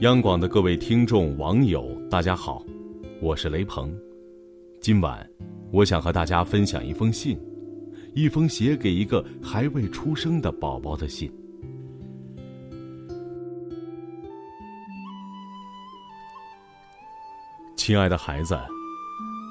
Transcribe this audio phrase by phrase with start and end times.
[0.00, 2.64] 央广的各位听众、网友，大家好，
[3.20, 3.92] 我是雷鹏。
[4.80, 5.28] 今晚，
[5.72, 7.36] 我想和大家分享一封信，
[8.14, 11.28] 一封写给一个还未出生的宝宝的信。
[17.74, 18.56] 亲爱的孩子，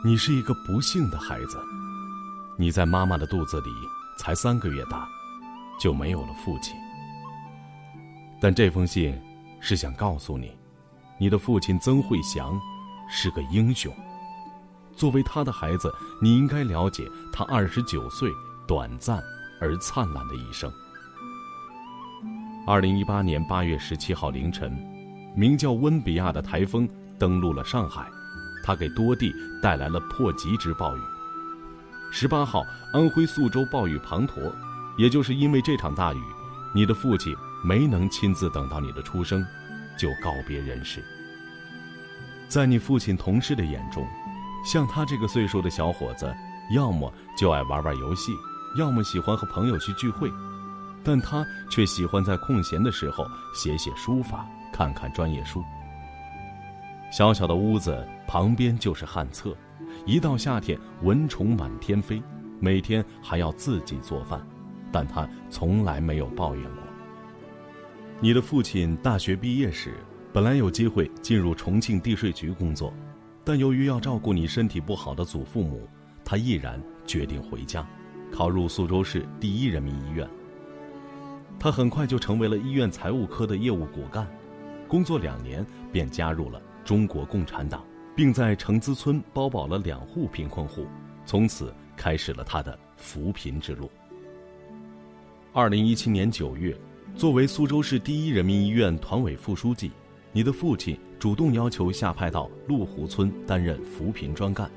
[0.05, 1.57] 你是一个不幸的孩子，
[2.57, 3.69] 你在妈妈的肚子里
[4.17, 5.05] 才三个月大，
[5.77, 6.73] 就没有了父亲。
[8.39, 9.13] 但这封信。
[9.59, 10.51] 是想告诉你，
[11.19, 12.59] 你的父亲曾慧祥
[13.09, 13.93] 是个英雄。
[14.95, 18.29] 作为他的孩子，你应该了解他二十九岁
[18.67, 19.21] 短暂
[19.61, 20.71] 而灿烂的一生。
[22.65, 24.71] 二零一八年八月十七号凌晨，
[25.35, 26.89] 名叫温比亚的台风
[27.19, 28.07] 登陆了上海，
[28.63, 31.01] 它给多地带来了破极值暴雨。
[32.11, 34.51] 十八号，安徽宿州暴雨滂沱，
[34.97, 36.21] 也就是因为这场大雨，
[36.73, 37.35] 你的父亲。
[37.63, 39.45] 没能亲自等到你的出生，
[39.97, 41.03] 就告别人世。
[42.47, 44.07] 在你父亲同事的眼中，
[44.65, 46.33] 像他这个岁数的小伙子，
[46.71, 48.31] 要么就爱玩玩游戏，
[48.77, 50.31] 要么喜欢和朋友去聚会，
[51.03, 55.63] 但他却喜欢在空闲的时候写写书法，看看专业书。
[57.11, 59.55] 小小的屋子旁边就是旱厕，
[60.05, 62.21] 一到夏天蚊虫满天飞，
[62.59, 64.41] 每天还要自己做饭，
[64.91, 66.86] 但他从来没有抱怨过。
[68.19, 69.93] 你的父亲大学毕业时，
[70.33, 72.91] 本来有机会进入重庆地税局工作，
[73.43, 75.87] 但由于要照顾你身体不好的祖父母，
[76.25, 77.87] 他毅然决定回家，
[78.31, 80.27] 考入苏州市第一人民医院。
[81.59, 84.27] 他很快就成为了医院财务科的业务骨干，
[84.87, 90.87] 工作两年便加入了中国共产党，并在城资村包保了两户贫困户，
[91.23, 93.91] 从此开始了他的扶贫之路。
[95.53, 96.75] 二零一七年九月。
[97.17, 99.91] 作为苏州市第一人民医院团委副书记，
[100.31, 104.69] 你的父亲主动要求下派到麓湖村担任扶贫专干。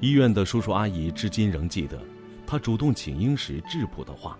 [0.00, 2.00] 医院的叔叔阿姨至今仍记得，
[2.46, 4.38] 他主动请缨时质朴的话。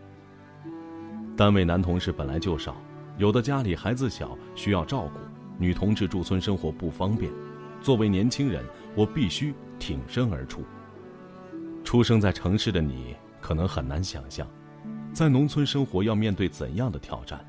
[1.37, 2.75] 单位男同事本来就少，
[3.19, 5.21] 有的家里孩子小需要照顾，
[5.59, 7.31] 女同志驻村生活不方便。
[7.83, 10.65] 作为年轻人，我必须挺身而出。
[11.85, 14.49] 出生在城市的你，可能很难想象。
[15.17, 17.43] 在农村生活要面对怎样的挑战？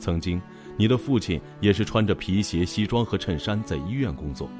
[0.00, 0.42] 曾经，
[0.76, 4.50] 你的父亲也是穿着皮鞋、西装和衬衫在医院工作，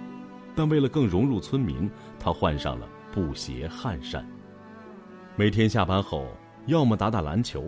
[0.55, 1.91] 但为了更融入村民，
[2.21, 4.25] 他换上了布鞋、汗衫。
[5.35, 6.29] 每天下班后，
[6.67, 7.65] 要么打打篮球，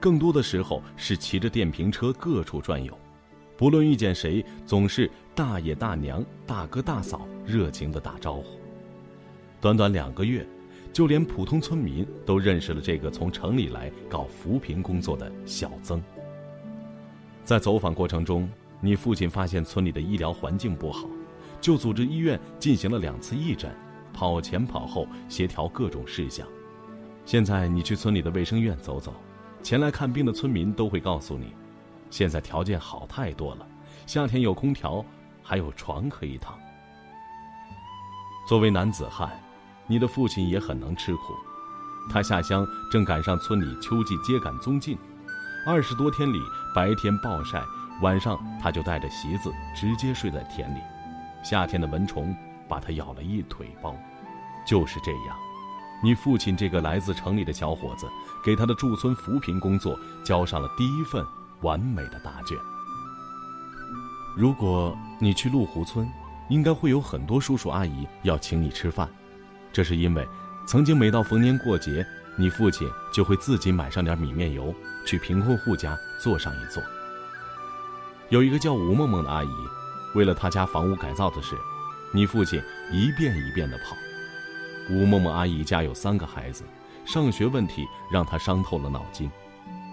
[0.00, 2.98] 更多的时候是骑着电瓶车各处转悠。
[3.58, 8.58] 不论遇见谁，总是大爷大娘、大哥大嫂热情地打招呼。
[9.60, 10.48] 短短两个月。
[10.98, 16.02] 就连普通村民都认识了这个从城里来搞扶贫工作的小曾。
[17.44, 18.50] 在走访过程中，
[18.80, 21.08] 你父亲发现村里的医疗环境不好，
[21.60, 23.72] 就组织医院进行了两次义诊，
[24.12, 26.44] 跑前跑后协调各种事项。
[27.24, 29.14] 现在你去村里的卫生院走走，
[29.62, 31.54] 前来看病的村民都会告诉你，
[32.10, 33.64] 现在条件好太多了，
[34.04, 35.04] 夏天有空调，
[35.44, 36.58] 还有床可以躺。
[38.48, 39.30] 作为男子汉。
[39.88, 41.34] 你的父亲也很能吃苦，
[42.10, 44.96] 他下乡正赶上村里秋季秸秆宗尽，
[45.66, 46.38] 二十多天里
[46.74, 47.64] 白天暴晒，
[48.02, 50.78] 晚上他就带着席子直接睡在田里，
[51.42, 52.36] 夏天的蚊虫
[52.68, 53.96] 把他咬了一腿包。
[54.66, 55.36] 就是这样，
[56.02, 58.06] 你父亲这个来自城里的小伙子，
[58.44, 61.24] 给他的驻村扶贫工作交上了第一份
[61.62, 62.58] 完美的答卷。
[64.36, 66.06] 如果你去麓湖村，
[66.50, 69.08] 应该会有很多叔叔阿姨要请你吃饭。
[69.72, 70.26] 这是因为，
[70.66, 72.06] 曾经每到逢年过节，
[72.36, 74.74] 你父亲就会自己买上点米面油，
[75.06, 76.82] 去贫困户家做上一做。
[78.28, 79.50] 有一个叫吴梦梦的阿姨，
[80.14, 81.56] 为了她家房屋改造的事，
[82.12, 83.96] 你父亲一遍一遍地跑。
[84.90, 86.64] 吴梦梦阿姨家有三个孩子，
[87.04, 89.30] 上学问题让她伤透了脑筋。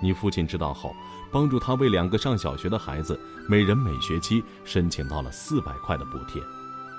[0.01, 0.93] 你父亲知道后，
[1.31, 6.41] 帮助她为两个上小学的孩子，每人每学期申请到了四百块的补贴。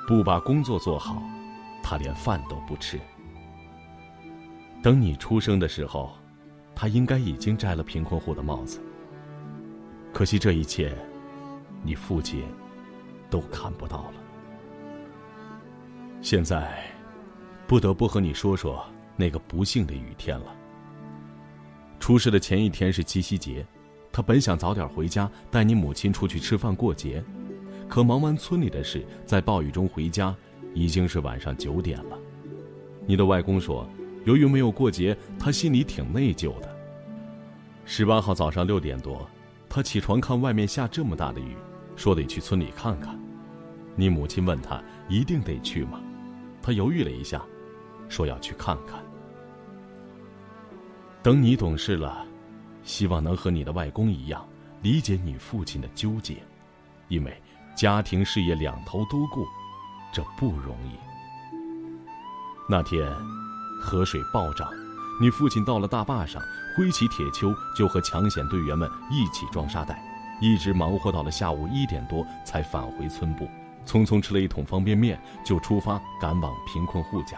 [0.06, 1.22] 不把工作做好。
[1.88, 2.98] 他连饭都不吃。
[4.82, 6.10] 等你出生的时候，
[6.74, 8.82] 他应该已经摘了贫困户的帽子。
[10.12, 10.92] 可惜这一切，
[11.84, 12.42] 你父亲
[13.30, 14.14] 都看不到了。
[16.20, 16.76] 现在，
[17.68, 18.84] 不得不和你说说
[19.14, 20.56] 那个不幸的雨天了。
[22.00, 23.64] 出事的前一天是七夕节，
[24.10, 27.22] 他本想早点回家带你母亲出去吃饭过节，
[27.88, 30.34] 可忙完村里的事，在暴雨中回家。
[30.76, 32.18] 已经是晚上九点了，
[33.06, 33.88] 你的外公说，
[34.26, 36.68] 由于没有过节，他心里挺内疚的。
[37.86, 39.26] 十八号早上六点多，
[39.70, 41.56] 他起床看外面下这么大的雨，
[41.96, 43.18] 说得去村里看看。
[43.94, 44.78] 你母亲问他
[45.08, 45.98] 一定得去吗？
[46.60, 47.42] 他犹豫了一下，
[48.10, 49.02] 说要去看看。
[51.22, 52.26] 等你懂事了，
[52.82, 54.46] 希望能和你的外公一样
[54.82, 56.36] 理解你父亲的纠结，
[57.08, 57.34] 因为
[57.74, 59.46] 家庭事业两头都顾，
[60.16, 60.96] 这不容易。
[62.66, 63.06] 那天，
[63.82, 64.66] 河水暴涨，
[65.20, 66.40] 你父亲到了大坝上，
[66.74, 70.02] 挥起铁锹就和抢险队员们一起装沙袋，
[70.40, 73.46] 一直忙活到了下午一点多才返回村部。
[73.84, 77.36] 匆匆吃了一桶方便面，就出发赶往贫困户家。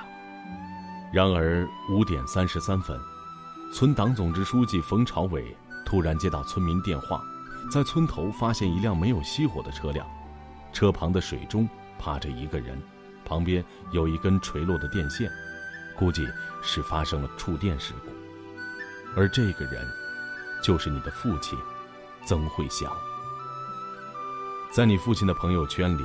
[1.11, 2.97] 然而五点三十三分，
[3.75, 5.53] 村党总支书记冯朝伟
[5.85, 7.21] 突然接到村民电话，
[7.73, 10.07] 在村头发现一辆没有熄火的车辆，
[10.73, 11.69] 车旁的水中
[11.99, 12.81] 趴着一个人，
[13.25, 15.31] 旁边有一根垂落的电线，
[15.97, 16.27] 估计
[16.63, 18.13] 是发生了触电事故。
[19.17, 19.87] 而这个人，
[20.63, 21.59] 就是你的父亲，
[22.27, 22.91] 曾慧祥。
[24.71, 26.05] 在你父亲的朋友圈里。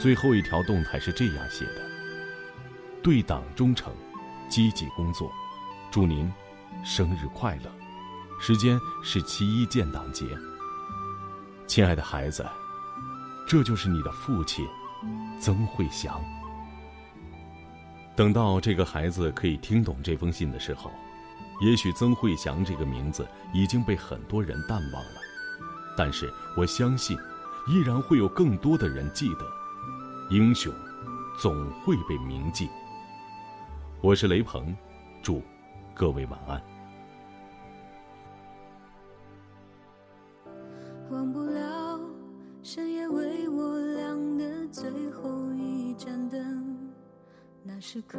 [0.00, 1.82] 最后一条动态是这样写的
[3.02, 3.92] ：“对党忠诚，
[4.48, 5.30] 积极工作，
[5.90, 6.32] 祝您
[6.84, 7.70] 生日快乐。
[8.40, 10.24] 时间是七一建党节。
[11.66, 12.46] 亲爱的孩子，
[13.48, 14.64] 这就是你的父亲
[15.38, 16.20] 曾慧祥。
[18.16, 20.90] 等到这个孩子可以听懂这封信的时候，
[21.60, 25.20] 也许曾慧祥这个名字已经被很多人淡忘了，
[25.96, 27.16] 但是我相信，
[27.68, 29.46] 依然会有更多的人记得。”
[30.30, 30.72] 英雄，
[31.40, 32.68] 总会被铭记。
[34.00, 34.76] 我是雷鹏，
[35.22, 35.42] 祝
[35.94, 36.62] 各位晚安。
[47.80, 48.18] 时刻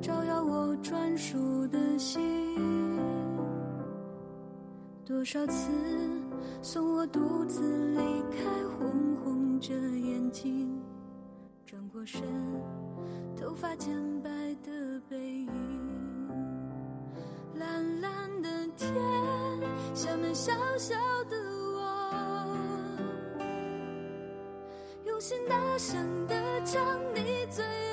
[0.00, 2.18] 照耀我专属的心。
[5.04, 5.70] 多少次
[6.62, 7.98] 送我独自离
[8.30, 8.38] 开，
[8.78, 10.80] 红红着眼睛。
[11.66, 12.22] 转过身，
[13.36, 13.92] 头发渐
[14.22, 14.30] 白
[14.64, 15.48] 的背影，
[17.54, 18.90] 蓝蓝的天，
[19.94, 21.36] 下面小小的
[21.76, 22.56] 我，
[25.04, 26.34] 用心大声的
[26.64, 27.87] 唱你最。